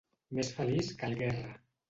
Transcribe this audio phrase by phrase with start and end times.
[0.37, 1.55] Més feliç que el Guerra.